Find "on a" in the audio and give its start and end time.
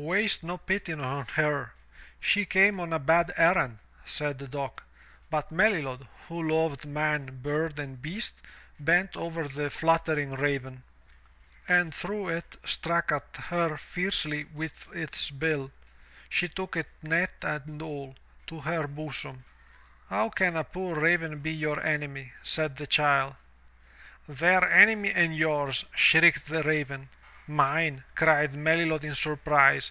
2.78-3.00